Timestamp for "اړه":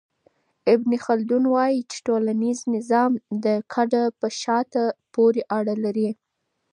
5.57-5.73